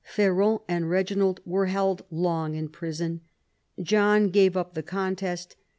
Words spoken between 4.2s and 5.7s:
gave up the contest.